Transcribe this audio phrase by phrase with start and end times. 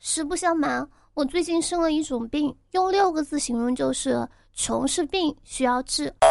[0.00, 6.14] 实不相瞒，我最近生了一种病，用六个字形容就是穷是病，需要治。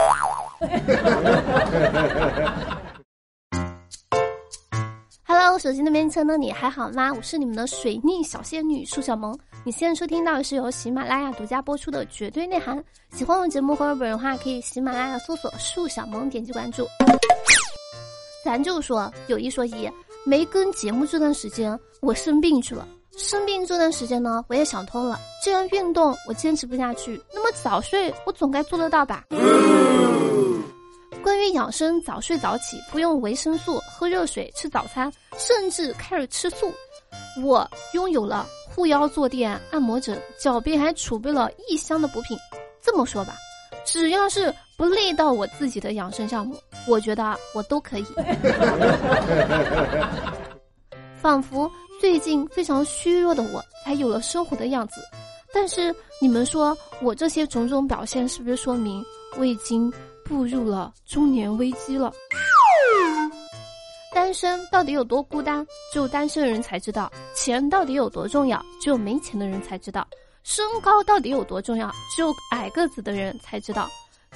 [5.26, 7.12] Hello，手机那边亲爱的你还好吗？
[7.14, 9.38] 我是你们的水逆小仙女树小萌。
[9.66, 12.80] 你现在收听到的是由喜马拉雅独家播出的《绝对内涵》。
[13.12, 16.88] 喜欢我节目或者本人的话，可以喜马拉雅搜索树小萌，点击关注。
[18.46, 19.92] 咱就说有一说一，
[20.26, 22.88] 没跟节目这段时间，我生病去了。
[23.18, 29.26] 生病这段时间呢，我也想通了，既然运动我坚持不下去，那么早睡我总该做得到吧。
[31.24, 36.72] 关于养生，早睡早起，服用维生素，喝热水，吃早餐，甚至开始吃素，
[37.44, 42.38] 我拥有了护腰坐垫、按摩枕，脚边还储备了一箱的补品。
[42.82, 43.34] 这么说吧，
[43.84, 46.56] 只要是不累到我自己的养生项目，
[46.88, 48.06] 我觉得我都可以。
[51.20, 51.70] 仿佛
[52.00, 55.02] 最近非常虚弱的我，才有了生活的样子。
[55.54, 59.04] 但是你们说我这些种种表现，是不是说明
[59.38, 59.92] 我已经？
[60.28, 62.12] 步入了中年危机了。
[64.14, 65.66] 单身到底有多孤单？
[65.94, 67.10] 只有单身的人才知道。
[67.34, 68.62] 钱到底有多重要？
[68.82, 70.06] 只有没钱的人才知道。
[70.44, 71.90] 身高到底有多重要？
[72.14, 73.90] 只有矮个子的人才知道。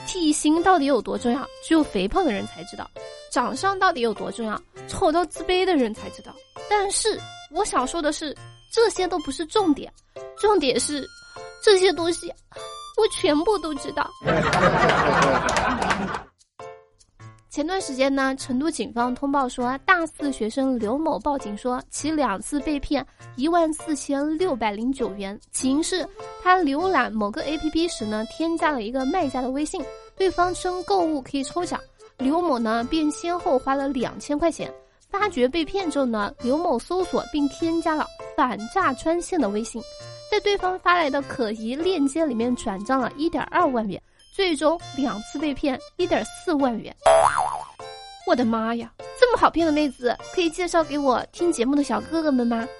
[0.08, 1.46] 体型到底有多重要？
[1.62, 2.90] 只有肥胖的人才知道。
[3.30, 4.58] 长相到底有多重要？
[4.88, 6.34] 丑到自卑的人才知道。
[6.74, 7.20] 但是
[7.52, 8.34] 我想说的是，
[8.74, 9.92] 这些都不是重点，
[10.40, 11.06] 重点是
[11.62, 12.34] 这些东西。
[12.98, 14.10] 我全部都知道。
[17.50, 25.38] 前段时间呢，成都警方通报说，大四学生刘某报警说，其两次被骗一万四千六百零九元。
[25.52, 26.08] 起因是
[26.42, 29.84] 他浏览某个 APP 时呢，添加了一个卖家的微信，
[30.16, 31.78] 对方称购物可以抽奖，
[32.18, 34.74] 刘某呢便先后花了两千块钱。
[35.12, 39.82] 发觉被骗之后呢，刘某搜索并添加了反诈专线的微信。
[40.32, 44.02] 在对方发来的可疑链接里面转账了一点二万元，
[44.34, 46.96] 最终两次被骗一点四万元。
[48.26, 48.90] 我的妈呀，
[49.20, 52.66] 这么好骗的妹子，可以介绍给我听节目的小哥哥们吗？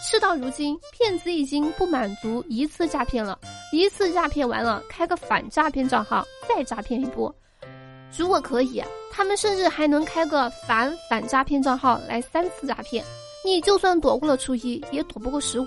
[0.00, 3.36] 事到如今，骗子已经不满足一次诈骗了，
[3.72, 7.34] 一次诈骗完了，开个反诈骗账号再诈骗一波。
[8.16, 13.04] 如果可以，他们甚至还能开个反反诈骗账号来三次诈骗。
[13.44, 15.66] 你就算躲过了初一，也躲不过十五。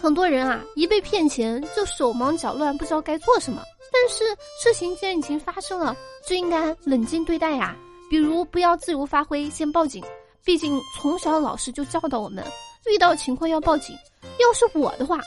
[0.00, 3.62] 很多人啊，一被骗钱就手忙脚乱，不知道该做什么。
[3.92, 4.24] 但是
[4.62, 7.76] 事情既然已经发生了，就应该冷静对待呀。
[8.10, 10.04] 比如不要自由发挥，先报警。
[10.44, 12.44] 毕竟从小老师就教导我们，
[12.86, 13.96] 遇到情况要报警。
[14.38, 15.18] 要是我的话，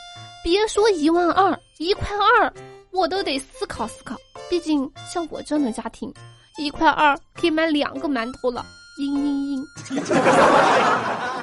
[0.43, 2.53] 别说一万二、一块二，
[2.91, 4.15] 我都得思考思考。
[4.49, 6.13] 毕竟像我这样的家庭，
[6.57, 8.65] 一块二可以买两个馒头了。
[8.99, 9.63] 嘤嘤
[9.93, 10.01] 嘤。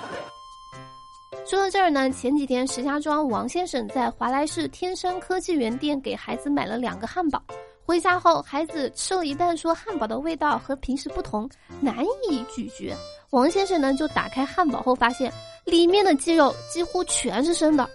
[1.47, 7.41] 说到这儿呢，前几天石家庄王先生在华莱士天山科技园店给孩子买了两个汉堡，
[7.85, 11.49] 回家后孩子吃了一半，说汉堡的味道和平时不同，
[11.81, 12.97] 难以咀嚼。
[13.31, 15.31] 王先生呢就打开汉堡后发现
[15.67, 17.89] 里面的鸡肉几乎全是生的。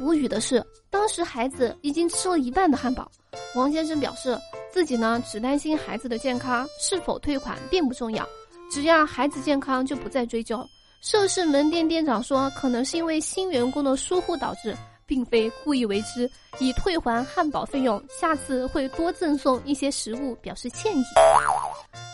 [0.00, 3.10] 无语的是，当时孩子已经吃了一半的汉堡，
[3.54, 4.38] 王先生表示。
[4.70, 8.24] 自己呢，只担心孩子的健康，是否退款并不重要，
[8.70, 10.64] 只要孩子健康就不再追究。
[11.00, 14.76] 涉事门店店长说，可能是因为新员工的疏忽导致，
[15.06, 16.30] 并非故意为之，
[16.60, 21.02] 已退还汉堡费用，下次会多赠送一些食物表示歉意。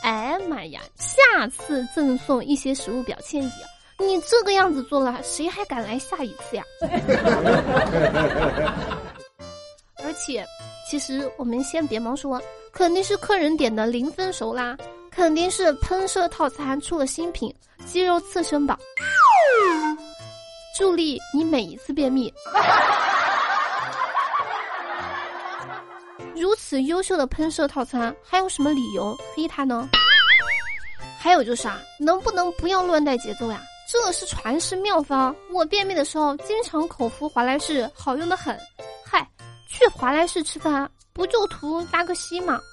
[0.03, 3.51] 哎妈呀，下次赠送一些食物表歉意，
[3.99, 6.65] 你这个样子做了，谁还敢来下一次呀？
[10.05, 10.45] 而且。
[10.87, 12.41] 其实我们先别忙说，
[12.71, 14.77] 肯定是客人点的零分熟啦，
[15.11, 17.53] 肯定是喷射套餐出了新品
[17.87, 18.79] 鸡肉刺身堡。
[20.79, 22.33] 助力你每一次便秘。
[26.37, 29.89] 如此优秀的喷射套餐，还有什么理由黑它呢？
[31.19, 33.59] 还有就是啊，能不能不要乱带节奏呀？
[33.87, 38.59] 这是传世妙方，我便秘的时候经常口服华莱士，好用的很。
[39.05, 39.29] 嗨
[39.69, 42.59] 去华莱士吃饭不就图搭个西吗？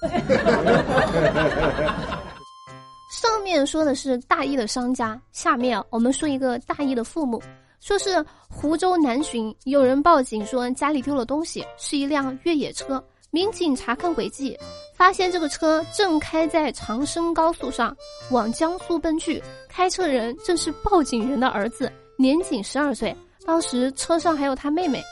[3.12, 7.42] 上面说的是大一的商家，下面我们说一个大一的父母。
[7.80, 13.02] 说是湖州南浔有人报警说家里丢了东西，是一辆越野车。
[13.34, 14.54] 民警查看轨迹，
[14.94, 17.96] 发现这个车正开在长深高速上
[18.30, 23.16] 往江苏奔去，开车人正是报警人的儿子，年仅十二岁。
[23.46, 25.02] 当时车上还有他妹妹。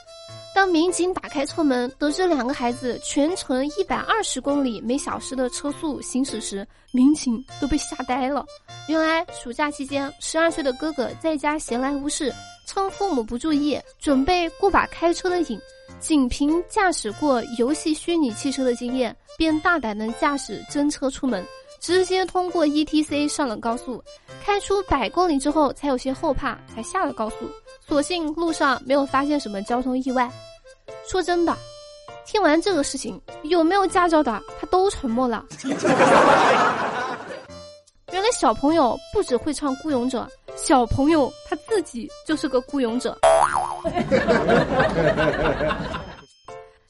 [0.55, 8.44] 当民警打开车门，得知两个孩子全程一百二十公里每小时的车速行驶时，民警都被吓呆了。
[8.87, 12.31] 原来暑假期间，十二岁的哥哥在家闲来无事，
[12.72, 15.61] 趁父母不注意，准备过把开车的瘾，
[15.99, 21.44] 仅凭驾驶过游戏虚拟汽车的经验，便大胆的驾驶真车出门，
[21.81, 24.00] 直接通过 ETC 上了高速。
[24.44, 27.38] 开出百公里之后，才有些后怕，才下了高速。
[27.88, 30.31] 所幸路上没有发现什么交通意外。
[31.08, 31.58] 说真的，
[32.25, 35.44] 听完这个事情，有没有驾照的他都沉默了。
[38.12, 40.28] 原来小朋友不只会唱《孤勇者》，
[40.62, 43.19] 小朋友他自己就是个孤勇者。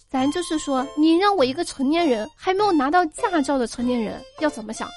[0.08, 4.88] 咱就是说，你让我一个成年人还没有拿到驾照的成年人要怎么想？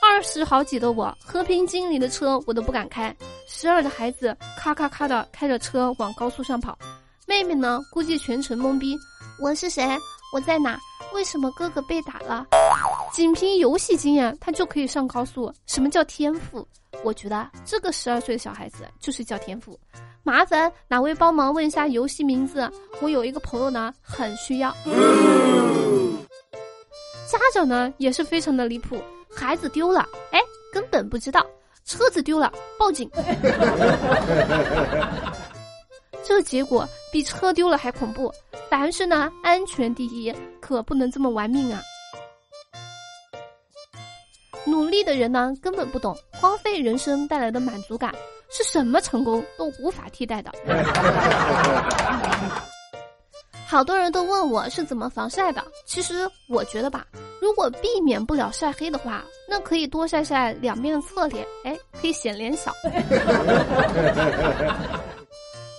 [0.00, 3.14] 二十好几的我，和平精英的车我都不敢开。
[3.46, 6.76] 十二的孩子咔咔咔的开着车往高速上跑，
[7.26, 8.96] 妹妹呢估计全程懵逼。
[9.40, 9.86] 我是谁？
[10.32, 10.78] 我在哪？
[11.12, 12.46] 为什么哥哥被打了？
[13.12, 15.52] 仅凭游戏经验，他就可以上高速？
[15.66, 16.66] 什么叫天赋？
[17.04, 19.78] 我觉得这个十二岁的小孩子就是叫天赋。
[20.22, 22.70] 麻烦哪位帮忙问一下游戏名字？
[23.00, 24.70] 我有一个朋友呢，很需要。
[27.26, 29.02] 家长呢也是非常的离谱。
[29.34, 30.40] 孩子丢了，哎，
[30.72, 31.40] 根本不知道；
[31.84, 33.10] 车子丢了，报警。
[36.22, 38.32] 这结果比车丢了还恐怖。
[38.70, 41.82] 凡事呢，安全第一，可不能这么玩命啊！
[44.64, 48.14] 努力的人呢，根本不懂荒废人生带来的满足感
[48.50, 50.52] 是什么，成功都无法替代的。
[53.66, 57.06] 好多人都问我是怎么防晒的，其实我觉得吧。
[57.40, 62.70] 如果避免不了晒黑的话，那可以多晒晒两边的侧脸，哎，可以显脸小。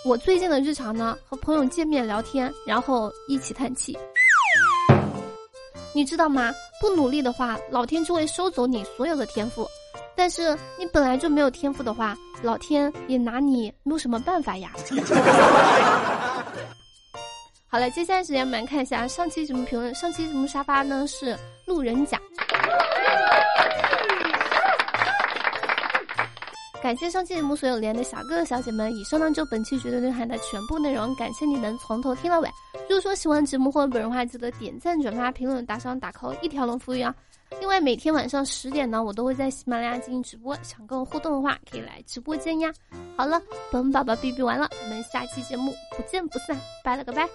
[0.04, 3.98] 我最近的日常呢，和朋友见面聊天，然后一起叹气。
[5.94, 6.52] 你知道吗？
[6.84, 9.64] 不努力的话，老天就会收走你所有的天赋；
[10.18, 14.70] 但是你本来就没有天赋的话，老天也拿你没有什么办法呀。
[17.72, 19.96] 好了，接下来时间我们来看一下上期节目评论。
[19.96, 22.20] 上期节目沙发呢是路人甲，
[26.84, 28.94] 感谢上期节目所有连的小哥哥小姐们。
[28.94, 32.50] 以上呢就本期绝对内涵的全部内容，感谢你能从头听到尾。
[32.90, 37.16] 如果说喜欢节目或者本人的话，记得点赞、转发、评论、打赏、打 call，一条龙服务啊！
[37.62, 42.70] 另外每天晚上十点呢，我都会在喜马拉雅进行直播，想跟我互动的话，可以来直播间呀。
[43.16, 43.42] 好了，
[43.72, 47.30] 本宝宝哔哔完了，我们下期节目不见不散，拜了个拜。